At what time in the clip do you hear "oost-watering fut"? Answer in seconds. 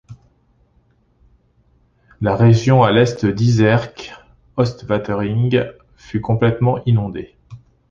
4.57-6.21